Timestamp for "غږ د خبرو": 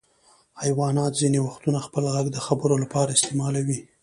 2.13-2.75